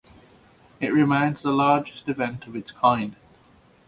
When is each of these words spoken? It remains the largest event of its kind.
It 0.79 0.91
remains 0.95 1.43
the 1.43 1.51
largest 1.51 2.09
event 2.09 2.47
of 2.47 2.55
its 2.55 2.71
kind. 2.71 3.15